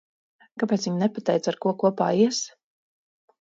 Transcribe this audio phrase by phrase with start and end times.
[0.61, 2.41] Kāpēc viņa nepateica, ar ko kopā ies?